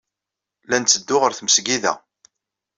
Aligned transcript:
La 0.69 0.77
netteddu 0.77 1.17
ɣer 1.17 1.31
tmesgida. 1.33 1.93